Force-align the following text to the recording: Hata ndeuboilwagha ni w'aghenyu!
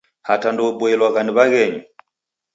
Hata 0.27 0.47
ndeuboilwagha 0.51 1.21
ni 1.23 1.31
w'aghenyu! 1.37 1.81